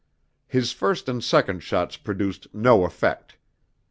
His 0.47 0.71
first 0.71 1.07
and 1.07 1.23
second 1.23 1.61
shots 1.61 1.95
produced 1.95 2.47
no 2.55 2.85
effect. 2.85 3.37